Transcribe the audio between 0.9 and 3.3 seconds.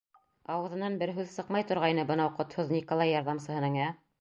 бер һүҙ сыҡмай торғайны бынау ҡотһоҙ Николай